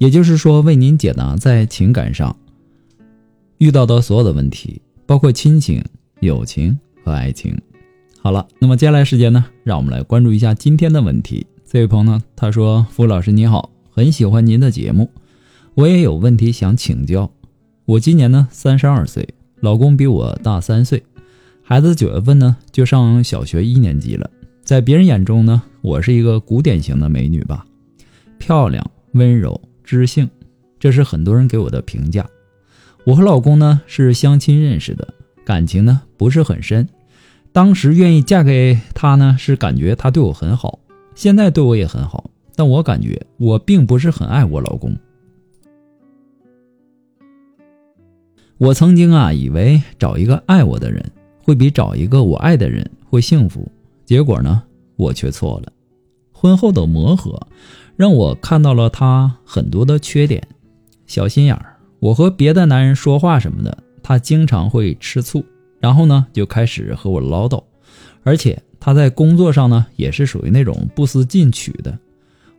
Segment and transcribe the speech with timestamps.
[0.00, 2.34] 也就是说，为您解答在情感上
[3.58, 5.84] 遇到的所有的问题，包括亲情、
[6.20, 7.54] 友情和爱情。
[8.18, 11.46] 好了，那么接下来时间呢，让我们来关注一下今天的问题。
[11.66, 15.10] 这位朋友呢，他说：“付老师你好，很喜欢您的节目，
[15.74, 17.30] 我也有问题想请教。
[17.84, 19.28] 我今年呢三十二岁，
[19.60, 21.04] 老公比我大三岁，
[21.62, 24.30] 孩子九月份呢就上小学一年级了。
[24.64, 27.66] 在别人眼中呢，我是一个古典型的美女吧，
[28.38, 30.30] 漂亮、温柔。”知性，
[30.78, 32.24] 这是很多人给我的评价。
[33.04, 36.88] 我和老公呢是相亲认识的，感情呢不是很深。
[37.50, 40.78] 当时愿意嫁给他呢，是感觉他对我很好，
[41.16, 42.30] 现在对我也很好。
[42.54, 44.96] 但我感觉我并不是很爱我老公。
[48.58, 51.04] 我曾经啊以为找一个爱我的人
[51.42, 53.68] 会比找一个我爱的人会幸福，
[54.04, 54.62] 结果呢
[54.94, 55.72] 我却错了。
[56.32, 57.44] 婚后的磨合。
[58.00, 60.42] 让我看到了他很多的缺点，
[61.06, 61.76] 小心眼儿。
[61.98, 65.44] 我和别的男人说话什么的，他经常会吃醋，
[65.80, 67.62] 然后呢就开始和我唠叨。
[68.22, 71.98] 而且他在工作上呢也是属于那种不思进取的。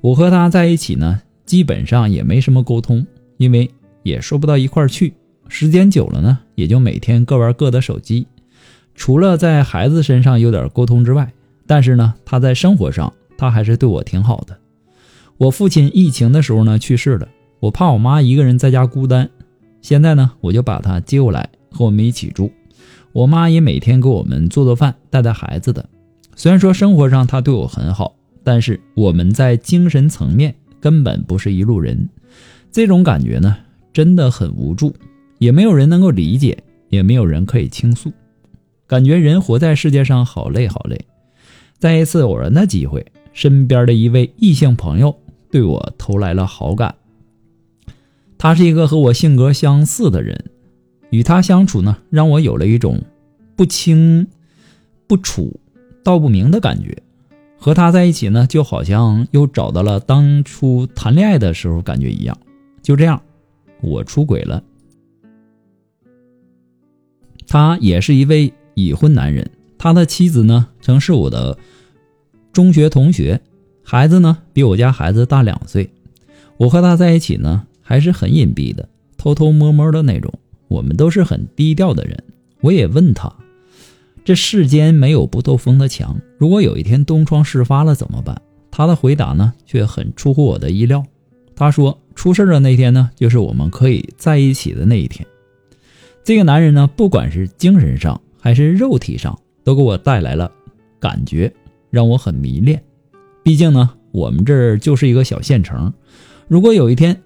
[0.01, 3.03] 我和他在一起呢，基本上也没什么沟通，
[3.37, 3.67] 因为
[4.03, 5.11] 也说不到一块儿去。
[5.47, 8.27] 时间久了呢，也就每天各玩各的手机。
[8.93, 11.33] 除了在孩子身上有点沟通之外，
[11.65, 14.55] 但是呢，他在生活上他还是对我挺好的。
[15.41, 17.27] 我父亲疫情的时候呢去世了，
[17.59, 19.27] 我怕我妈一个人在家孤单，
[19.81, 22.51] 现在呢我就把她接过来和我们一起住。
[23.11, 25.83] 我妈也每天给我们做做饭、带带孩子的。
[26.35, 28.13] 虽然说生活上她对我很好，
[28.43, 32.07] 但是我们在精神层面根本不是一路人。
[32.71, 33.57] 这种感觉呢
[33.91, 34.93] 真的很无助，
[35.39, 36.55] 也没有人能够理解，
[36.89, 38.13] 也没有人可以倾诉。
[38.85, 41.03] 感觉人活在世界上好累好累。
[41.79, 43.03] 在一次偶然的机会，
[43.33, 45.17] 身边的一位异性朋友。
[45.51, 46.95] 对我投来了好感。
[48.37, 50.45] 他是一个和我性格相似的人，
[51.11, 52.99] 与他相处呢，让我有了一种
[53.55, 54.27] 不清
[55.05, 55.59] 不楚、
[56.03, 56.97] 道不明的感觉。
[57.57, 62.35] 和他在一起呢，就好像又找到了当初谈恋爱的时候感觉一样。
[62.81, 63.21] 就这样，
[63.81, 64.63] 我出轨了。
[67.47, 71.55] 他也是一位已婚男人，他的妻子呢，曾是我的
[72.51, 73.39] 中学同学。
[73.83, 75.89] 孩子呢，比我家孩子大两岁。
[76.57, 78.87] 我和他在一起呢，还是很隐蔽的，
[79.17, 80.33] 偷偷摸摸的那种。
[80.67, 82.23] 我们都是很低调的人。
[82.61, 83.33] 我也问他，
[84.23, 88.41] 这世间没有不透风的墙，如果有一天东窗事发了怎么办？
[88.69, 91.03] 他的回答呢，却很出乎我的意料。
[91.55, 95.27] 他说，出事的那天呢，就是我们可以在一起的那一天。
[96.23, 100.49] 这个男人呢，不管是精神上还是肉体上，都给我带来了
[100.99, 101.51] 感觉，
[101.89, 102.81] 让我很迷恋。
[103.43, 105.91] 毕竟呢，我们这儿就是一个小县城。
[106.47, 107.21] 如果有一天，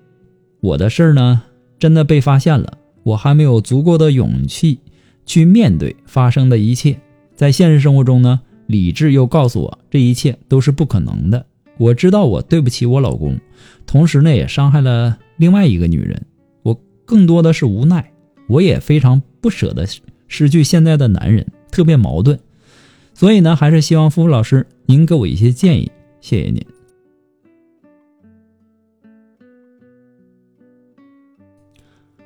[0.61, 1.41] 我的事儿呢
[1.77, 4.79] 真的被发现了，我还没有足够的勇气
[5.25, 6.97] 去面对发生的一切。
[7.35, 11.45] 在现实生活中呢，理智又告诉我这一切都是不可能的。
[11.77, 13.37] 我知道我对不起我老公，
[13.85, 16.25] 同时呢也伤害了另外一个女人。
[16.63, 18.11] 我更多的是无奈，
[18.47, 19.85] 我也非常不舍得
[20.29, 22.39] 失去现在的男人，特别矛盾。
[23.13, 25.91] 所以呢，还是希望付付老师您给我一些建议。
[26.25, 26.59] 谢谢您。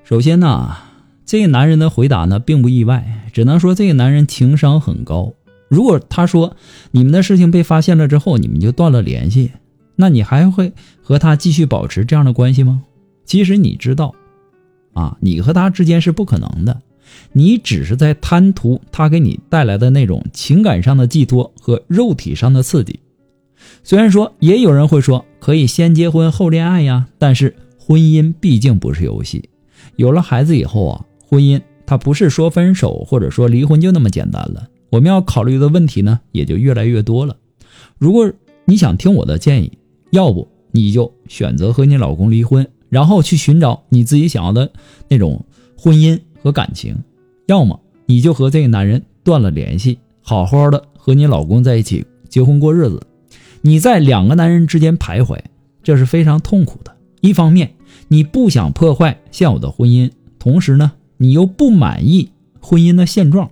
[0.05, 0.73] 首先呢，
[1.25, 5.33] 这个男人的回答呢并不意外，只能说这个男人情商很高。
[5.67, 6.55] 如果他说
[6.91, 9.51] 你们的事情被发现了之后，你们就断了联系，
[9.97, 10.71] 那你还会
[11.03, 12.81] 和他继续保持这样的关系吗？
[13.25, 14.16] 其实你知道，
[14.93, 16.81] 啊，你和他之间是不可能的，
[17.34, 23.02] 你只是在贪图他给你带来的那种情感上的寄托和肉体上的刺激。
[23.84, 29.50] 虽然说也有人会说可以先结婚后恋爱呀，但是婚姻毕竟不是游戏。
[29.96, 34.67] 有了孩子以后啊，婚姻它不是说分手或者说离婚就那么简单了。
[34.90, 37.35] 我们要考虑的问题呢也就越来越多了。
[37.97, 38.32] 如果
[38.66, 39.78] 你想听我的建议，
[40.12, 44.72] 要不你就选择和你老公离婚，然后去寻找你自己想要的
[45.08, 45.46] 那种
[45.78, 46.96] 婚姻和感情；
[47.47, 53.02] 要么你就和这个男人断了联系，好好的和你老公在一起结婚过日子。
[53.61, 55.40] 你在两个男人之间徘徊，
[55.84, 56.96] 这是非常痛苦的。
[57.22, 57.73] 一方面
[58.08, 62.29] 你不想破坏现有的婚姻，同时呢，你又不满意
[62.59, 63.52] 婚姻的现状。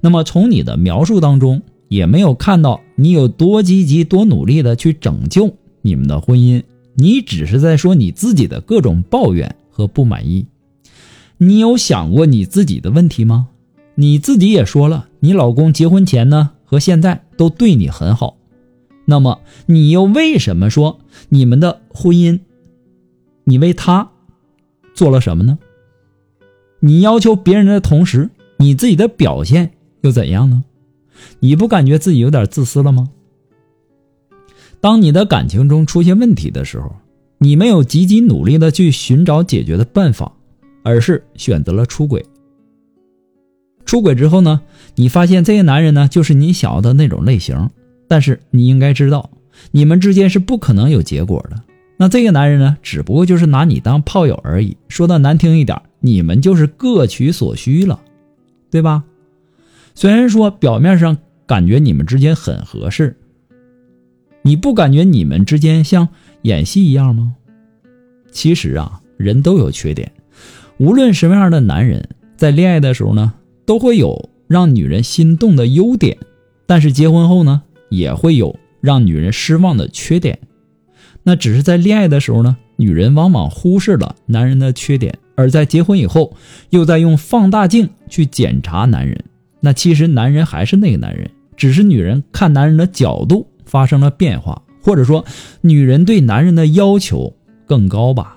[0.00, 6.62] 那么从你的描述当中，也没有看到你有多积极、多努力的去拯救你们的婚姻，
[6.94, 10.46] 你只是在说你自己的各种抱怨和不满意。
[11.36, 13.48] 你有想过你自己的问题吗？
[13.96, 18.36] 你自己也说了，你老公结婚前呢和现在都对你很好，
[19.04, 22.40] 那么你又为什么说你们的婚姻，
[23.44, 24.10] 你为他
[24.94, 25.58] 做了什么呢？
[26.80, 29.72] 你要求别人的同时，你自己的表现
[30.02, 30.64] 又怎样呢？
[31.40, 33.10] 你不感觉自己有点自私了吗？
[34.80, 36.94] 当你的感情中出现问题的时候，
[37.38, 40.32] 你没有积极努力的去寻找解决的办法，
[40.82, 42.24] 而是选择了出轨。
[43.86, 44.60] 出轨之后呢，
[44.94, 47.70] 你发现这个男人呢就是你想要的那种类型，
[48.08, 49.30] 但是你应该知道，
[49.70, 51.62] 你们之间是不可能有结果的。
[51.96, 54.76] 那这个男人呢，只不过就是拿你当炮友而已。
[54.88, 58.00] 说的难听一点，你们就是各取所需了，
[58.70, 59.04] 对吧？
[59.94, 61.16] 虽然说表面上
[61.46, 63.16] 感觉你们之间很合适，
[64.42, 66.08] 你不感觉你们之间像
[66.42, 67.36] 演戏一样吗？
[68.32, 70.10] 其实啊，人都有缺点，
[70.78, 73.34] 无论什么样的男人，在恋爱的时候呢，
[73.64, 76.18] 都会有让女人心动的优点，
[76.66, 77.62] 但是结婚后呢，
[77.96, 80.38] 也会有让女人失望的缺点。
[81.22, 86.36] 那只是在恋爱的时候呢，女人往往忽视了男人的缺点，而在结婚以后，
[86.70, 89.24] 又在用放大镜去检查男人。
[89.60, 95.24] 那其实男人还是那个男人，只是女人看男人的角度发生了变化，或者说
[95.62, 97.34] 女人对男人的要求
[97.66, 98.36] 更高吧。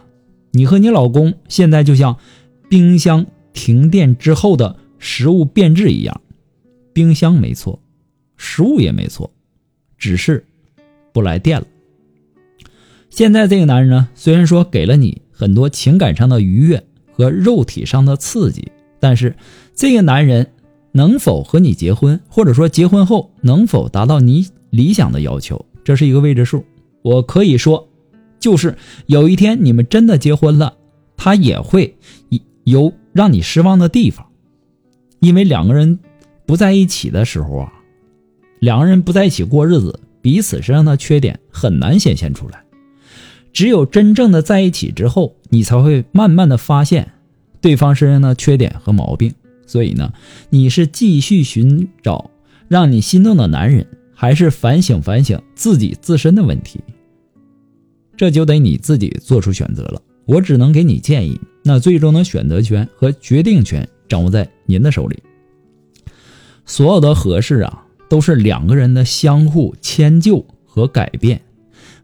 [0.52, 2.16] 你和你老公现在就像
[2.70, 6.22] 冰箱停电之后的食物变质一样，
[6.94, 7.82] 冰箱没错，
[8.38, 9.30] 食物也没错，
[9.98, 10.46] 只是
[11.12, 11.68] 不来电了。
[13.10, 19.36] 现在这个男人呢，虽然说给了你很多情感上的愉悦和肉体上的刺激，但是
[19.76, 20.48] 这个男人。
[20.94, 26.66] 能否和你结婚，或者说结婚后能否达到你理想的要求，这是一个未知数。
[27.04, 27.88] 我可以说，
[28.40, 30.74] 就是有一天你们真的结婚了，
[31.16, 31.96] 他也会
[32.64, 34.26] 有让你失望的地方，
[35.20, 36.00] 因为两个人
[36.48, 37.74] 不在一起的时候啊，
[38.60, 42.64] 两个人不在一起过日子，彼此身上的缺点很难显现出来。
[43.54, 47.14] 只有真正的在一起之后，你才会慢慢的发现
[47.60, 49.34] 对方身上的缺点和毛病。
[49.66, 50.14] 所以呢，
[50.50, 52.30] 你是继续寻找
[52.68, 56.80] 让你心动的男人，还是反省反省自己自身的问题？
[58.16, 60.02] 这就得你自己做出选择了。
[60.26, 65.18] 我只能给你建议，那最终的选择权和决定权掌握在您的手里。
[66.66, 71.42] 所有的合适啊，都是两个人的相互迁就和改变，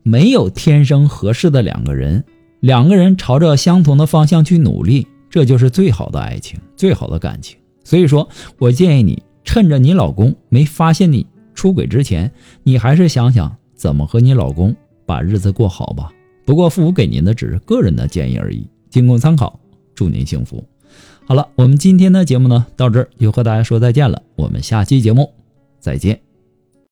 [0.02, 2.24] 没有天生合适的两个人，
[2.60, 5.08] 两个人朝着相同的方向去努力。
[5.30, 7.58] 这就是最好的爱情，最好的感情。
[7.84, 8.30] 所以说
[8.60, 14.76] 我建议你，趁着你老公没发现你出轨之前，你还是想想怎么和你老公
[15.06, 16.12] 把日子过好吧。
[16.46, 19.60] 不过父母给您的只是个人的建议而已，仅供参考。
[19.96, 20.64] 祝您幸福。
[21.26, 24.22] 好了，我们今天的节目呢，到这儿就和大家说再见了。
[24.36, 25.34] 我们下期节目
[25.84, 26.33] 再见。